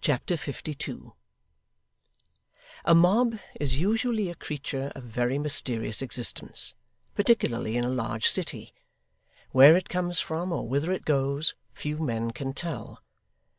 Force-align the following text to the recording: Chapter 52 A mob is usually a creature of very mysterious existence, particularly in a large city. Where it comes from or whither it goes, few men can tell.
Chapter 0.00 0.38
52 0.38 1.12
A 2.86 2.94
mob 2.94 3.38
is 3.60 3.78
usually 3.78 4.30
a 4.30 4.34
creature 4.34 4.90
of 4.94 5.02
very 5.04 5.38
mysterious 5.38 6.00
existence, 6.00 6.74
particularly 7.14 7.76
in 7.76 7.84
a 7.84 7.90
large 7.90 8.28
city. 8.30 8.72
Where 9.50 9.76
it 9.76 9.90
comes 9.90 10.20
from 10.20 10.52
or 10.54 10.66
whither 10.66 10.90
it 10.90 11.04
goes, 11.04 11.54
few 11.74 11.98
men 11.98 12.30
can 12.30 12.54
tell. 12.54 13.02